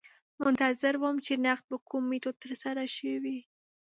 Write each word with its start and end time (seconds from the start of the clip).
منتظر 0.41 0.93
وم 0.97 1.15
چې 1.25 1.33
نقد 1.45 1.63
په 1.71 1.75
کوم 1.87 2.03
میتود 2.11 2.35
ترسره 2.43 2.83
شوی. 2.95 3.37